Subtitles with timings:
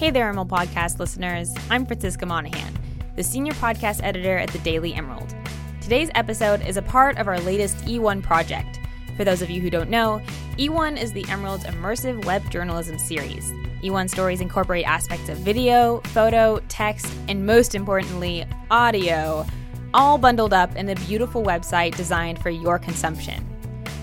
[0.00, 1.54] Hey there, Emerald Podcast listeners.
[1.68, 2.72] I'm Francisca Monahan,
[3.16, 5.34] the senior podcast editor at the Daily Emerald.
[5.82, 8.80] Today's episode is a part of our latest E1 project.
[9.18, 10.22] For those of you who don't know,
[10.56, 13.52] E1 is the Emerald's immersive web journalism series.
[13.82, 19.44] E1 stories incorporate aspects of video, photo, text, and most importantly, audio,
[19.92, 23.46] all bundled up in a beautiful website designed for your consumption.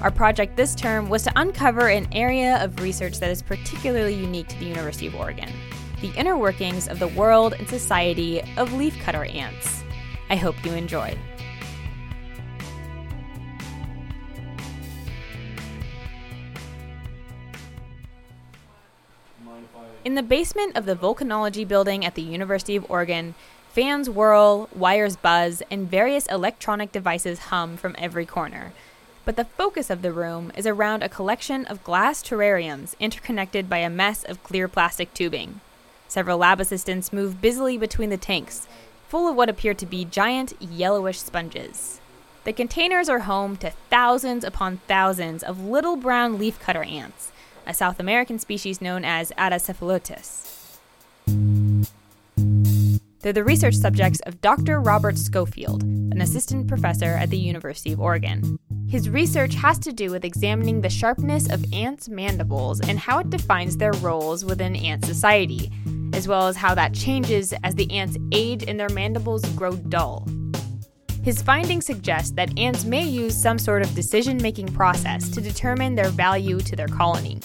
[0.03, 4.47] Our project this term was to uncover an area of research that is particularly unique
[4.49, 5.49] to the University of Oregon
[6.01, 9.83] the inner workings of the world and society of leafcutter ants.
[10.29, 11.17] I hope you enjoy.
[20.05, 23.35] In the basement of the volcanology building at the University of Oregon,
[23.73, 28.71] fans whirl, wires buzz, and various electronic devices hum from every corner
[29.27, 33.79] but the focus of the room is around a collection of glass terrariums interconnected by
[33.79, 35.59] a mess of clear plastic tubing.
[36.07, 38.67] Several lab assistants move busily between the tanks,
[39.07, 41.99] full of what appear to be giant yellowish sponges.
[42.43, 47.31] The containers are home to thousands upon thousands of little brown leafcutter ants,
[47.65, 50.79] a South American species known as Atta cephalotes.
[53.21, 54.79] They're the research subjects of Dr.
[54.79, 58.57] Robert Schofield, an assistant professor at the University of Oregon.
[58.87, 63.29] His research has to do with examining the sharpness of ants' mandibles and how it
[63.29, 65.69] defines their roles within ant society,
[66.13, 70.27] as well as how that changes as the ants age and their mandibles grow dull.
[71.23, 75.95] His findings suggest that ants may use some sort of decision making process to determine
[75.95, 77.41] their value to their colony.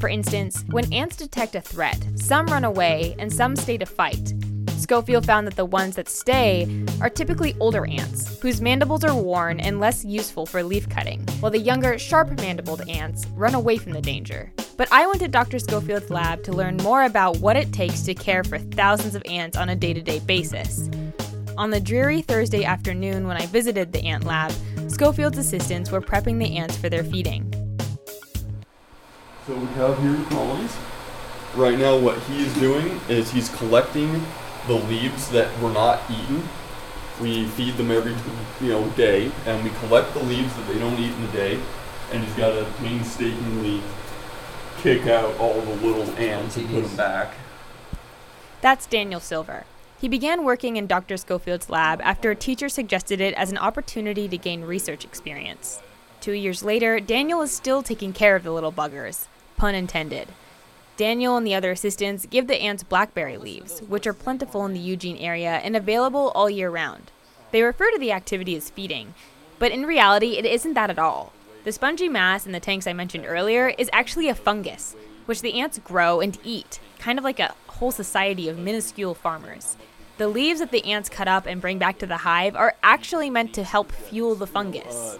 [0.00, 4.34] For instance, when ants detect a threat, some run away and some stay to fight,
[4.80, 9.60] Schofield found that the ones that stay are typically older ants, whose mandibles are worn
[9.60, 13.92] and less useful for leaf cutting, while the younger, sharp mandibled ants run away from
[13.92, 14.52] the danger.
[14.76, 15.58] But I went to Dr.
[15.58, 19.56] Schofield's lab to learn more about what it takes to care for thousands of ants
[19.56, 20.88] on a day to day basis.
[21.58, 24.52] On the dreary Thursday afternoon when I visited the ant lab,
[24.88, 27.52] Schofield's assistants were prepping the ants for their feeding.
[29.46, 30.76] So we have here colonies.
[31.54, 34.24] Right now, what he's doing is he's collecting
[34.66, 36.48] the leaves that were not eaten.
[37.20, 38.14] We feed them every
[38.64, 41.60] you know day, and we collect the leaves that they don't eat in a day.
[42.12, 43.82] And he's got to painstakingly
[44.80, 47.34] kick out all the little ants and put them back.
[48.60, 49.64] That's Daniel Silver.
[50.00, 51.18] He began working in Dr.
[51.18, 55.82] Schofield's lab after a teacher suggested it as an opportunity to gain research experience.
[56.22, 59.26] Two years later, Daniel is still taking care of the little buggers,
[59.58, 60.28] pun intended.
[60.96, 64.80] Daniel and the other assistants give the ants blackberry leaves, which are plentiful in the
[64.80, 67.10] Eugene area and available all year round.
[67.52, 69.14] They refer to the activity as feeding,
[69.58, 71.32] but in reality, it isn't that at all.
[71.64, 75.60] The spongy mass in the tanks I mentioned earlier is actually a fungus, which the
[75.60, 79.76] ants grow and eat, kind of like a whole society of minuscule farmers.
[80.18, 83.30] The leaves that the ants cut up and bring back to the hive are actually
[83.30, 85.18] meant to help fuel the fungus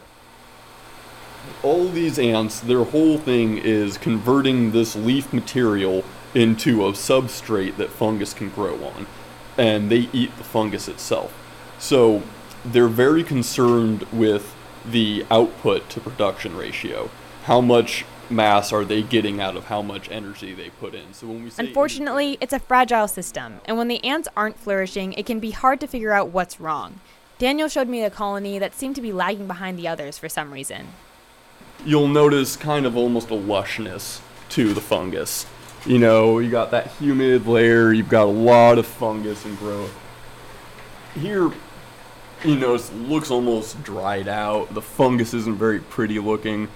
[1.62, 7.90] all these ants, their whole thing is converting this leaf material into a substrate that
[7.90, 9.06] fungus can grow on.
[9.58, 11.34] And they eat the fungus itself.
[11.78, 12.22] So
[12.64, 14.54] they're very concerned with
[14.84, 17.10] the output to production ratio.
[17.44, 21.12] How much mass are they getting out of how much energy they put in?
[21.12, 25.26] So when we Unfortunately, it's a fragile system, and when the ants aren't flourishing, it
[25.26, 27.00] can be hard to figure out what's wrong.
[27.38, 30.52] Daniel showed me a colony that seemed to be lagging behind the others for some
[30.52, 30.88] reason
[31.84, 34.20] you'll notice kind of almost a lushness
[34.50, 35.46] to the fungus.
[35.86, 39.96] You know, you got that humid layer, you've got a lot of fungus and growth.
[41.14, 41.50] Here,
[42.44, 44.72] you know, it looks almost dried out.
[44.74, 46.68] The fungus isn't very pretty looking.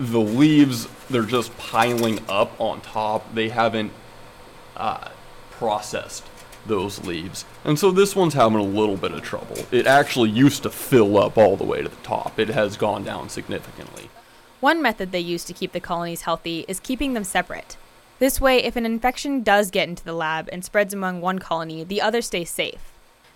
[0.00, 3.34] The leaves, they're just piling up on top.
[3.34, 3.92] They haven't
[4.76, 5.08] uh,
[5.50, 6.24] processed
[6.66, 7.44] those leaves.
[7.64, 9.58] And so this one's having a little bit of trouble.
[9.70, 12.38] It actually used to fill up all the way to the top.
[12.38, 14.08] It has gone down significantly.
[14.60, 17.76] One method they use to keep the colonies healthy is keeping them separate.
[18.18, 21.84] This way, if an infection does get into the lab and spreads among one colony,
[21.84, 22.93] the other stays safe.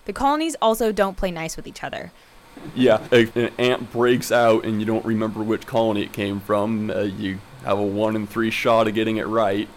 [0.08, 2.12] The colonies also don't play nice with each other.
[2.74, 6.90] Yeah, if an ant breaks out and you don't remember which colony it came from,
[6.90, 9.68] uh, you have a one in three shot of getting it right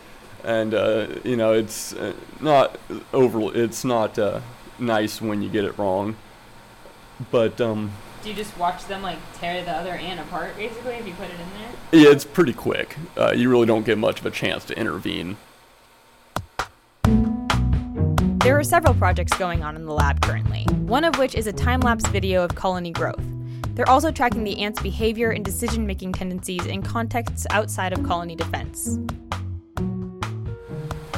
[0.46, 2.80] and uh, you know it's uh, not
[3.14, 3.54] over.
[3.54, 4.40] It's not uh,
[4.80, 6.16] nice when you get it wrong.
[7.30, 7.92] But um,
[8.24, 11.28] do you just watch them like tear the other ant apart, basically, if you put
[11.28, 12.04] it in there?
[12.04, 12.96] Yeah, it's pretty quick.
[13.18, 15.36] Uh, you really don't get much of a chance to intervene.
[18.44, 21.54] There are several projects going on in the lab currently, one of which is a
[21.54, 23.24] time lapse video of colony growth.
[23.76, 28.36] They're also tracking the ants' behavior and decision making tendencies in contexts outside of colony
[28.36, 28.98] defense.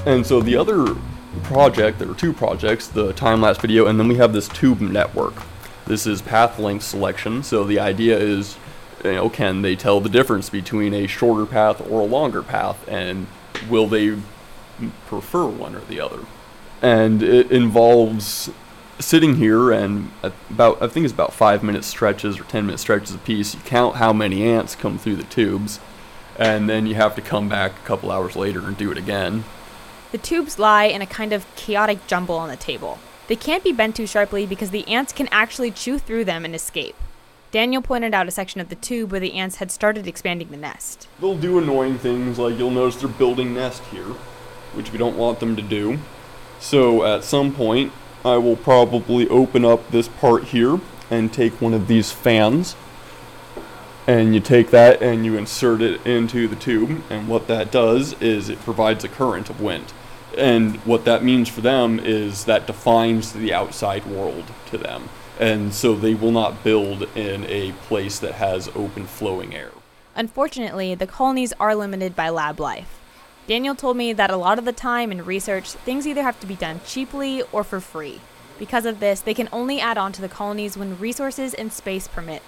[0.05, 0.97] And so the other
[1.43, 5.33] project, there are two projects, the time-lapse video, and then we have this tube network.
[5.85, 8.57] This is path length selection, so the idea is,
[9.01, 12.85] you know, can they tell the difference between a shorter path or a longer path,
[12.89, 13.27] and
[13.69, 14.17] will they
[15.07, 16.19] prefer one or the other?
[16.83, 18.51] And it involves
[18.99, 23.15] sitting here and about I think it's about five minute stretches or ten minute stretches
[23.15, 23.55] a piece.
[23.55, 25.79] You count how many ants come through the tubes,
[26.37, 29.45] and then you have to come back a couple hours later and do it again.
[30.11, 32.99] The tubes lie in a kind of chaotic jumble on the table.
[33.27, 36.53] They can't be bent too sharply because the ants can actually chew through them and
[36.53, 36.95] escape.
[37.51, 40.57] Daniel pointed out a section of the tube where the ants had started expanding the
[40.57, 41.07] nest.
[41.21, 44.13] They'll do annoying things like you'll notice they're building nest here,
[44.73, 45.99] which we don't want them to do.
[46.63, 47.91] So at some point,
[48.23, 50.79] I will probably open up this part here
[51.11, 52.77] and take one of these fans
[54.07, 58.13] and you take that and you insert it into the tube and what that does
[58.21, 59.93] is it provides a current of wind
[60.37, 65.09] and what that means for them is that defines the outside world to them.
[65.39, 69.71] And so they will not build in a place that has open flowing air.
[70.15, 73.02] Unfortunately, the colonies are limited by lab life.
[73.45, 76.47] Daniel told me that a lot of the time in research, things either have to
[76.47, 78.21] be done cheaply or for free.
[78.57, 82.07] Because of this, they can only add on to the colonies when resources and space
[82.07, 82.41] permit.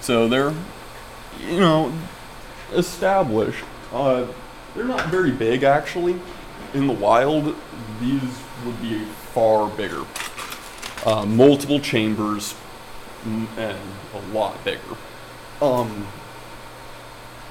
[0.00, 0.52] So they're,
[1.46, 1.92] you know,
[2.72, 3.64] established.
[3.92, 4.26] Uh,
[4.74, 6.20] they're not very big, actually.
[6.74, 7.56] In the wild,
[8.00, 10.04] these would be far bigger.
[11.06, 12.54] Uh, multiple chambers
[13.24, 14.96] and a lot bigger.
[15.62, 16.06] Um,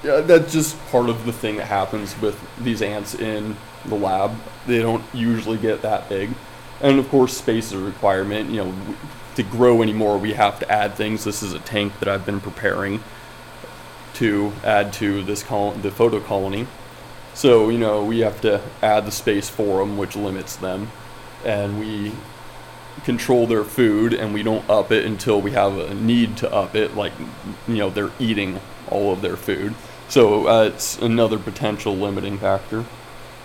[0.03, 4.31] yeah, that's just part of the thing that happens with these ants in the lab.
[4.67, 6.31] They don't usually get that big.
[6.81, 8.49] And of course, space is a requirement.
[8.49, 8.75] You know,
[9.35, 11.23] to grow anymore, we have to add things.
[11.23, 13.03] This is a tank that I've been preparing
[14.15, 16.67] to add to this col- the photo colony.
[17.33, 20.91] So, you know, we have to add the space for them, which limits them.
[21.45, 22.11] And we
[23.05, 26.75] control their food and we don't up it until we have a need to up
[26.75, 27.13] it, like,
[27.67, 28.59] you know, they're eating
[28.89, 29.73] all of their food.
[30.09, 32.85] So uh, it's another potential limiting factor.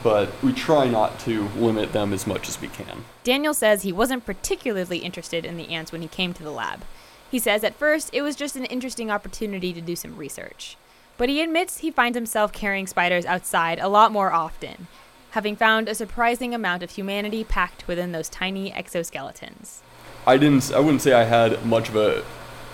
[0.03, 3.05] But we try not to limit them as much as we can.
[3.23, 6.83] Daniel says he wasn't particularly interested in the ants when he came to the lab.
[7.31, 10.77] He says at first it was just an interesting opportunity to do some research.
[11.17, 14.89] But he admits he finds himself carrying spiders outside a lot more often,
[15.31, 19.81] having found a surprising amount of humanity packed within those tiny exoskeletons.
[20.27, 22.25] I didn't I wouldn't say I had much of a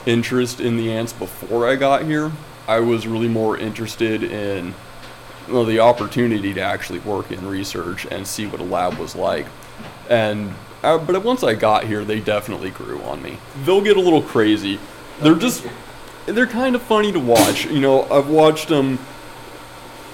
[0.05, 2.33] interest in the ants before I got here.
[2.69, 4.75] I was really more interested in
[5.49, 9.47] the opportunity to actually work in research and see what a lab was like.
[10.09, 13.37] And uh, but once I got here, they definitely grew on me.
[13.65, 14.79] They'll get a little crazy.
[15.21, 15.67] They're just
[16.27, 17.67] they're kind of funny to watch.
[17.67, 18.99] You know, I've watched them.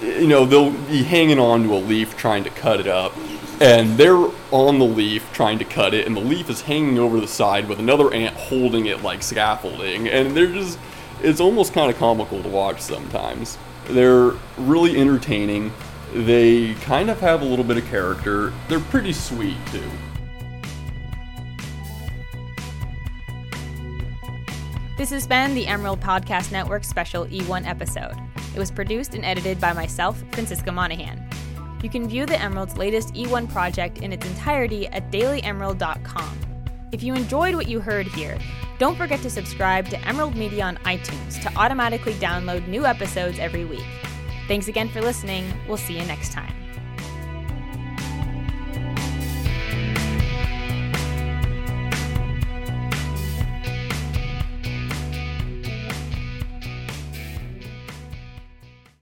[0.01, 3.13] You know, they'll be hanging on to a leaf trying to cut it up,
[3.59, 7.19] and they're on the leaf trying to cut it, and the leaf is hanging over
[7.19, 10.77] the side with another ant holding it like scaffolding, and they're just.
[11.21, 13.57] It's almost kind of comical to watch sometimes.
[13.87, 15.73] They're really entertaining.
[16.13, 18.53] They kind of have a little bit of character.
[18.67, 19.89] They're pretty sweet too.
[24.97, 28.15] This has been the Emerald Podcast Network special E1 episode.
[28.55, 31.23] It was produced and edited by myself, Francisca Monahan.
[31.83, 36.46] You can view the Emerald's latest E1 project in its entirety at dailyemerald.com.
[36.91, 38.37] If you enjoyed what you heard here,
[38.79, 43.65] don't forget to subscribe to Emerald Media on iTunes to automatically download new episodes every
[43.65, 43.85] week.
[44.47, 45.51] Thanks again for listening.
[45.67, 46.56] We'll see you next time.